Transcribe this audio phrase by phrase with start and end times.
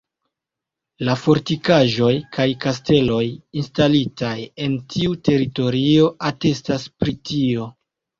[1.07, 3.19] La fortikaĵoj kaj kasteloj
[3.63, 4.31] instalitaj
[4.65, 7.69] en tiu teritorio atestas pri tio.